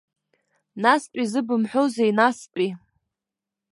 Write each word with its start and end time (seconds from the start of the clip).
Настәи 0.81 1.25
зыбымҳәозеи, 1.31 2.11
настәи? 2.17 2.69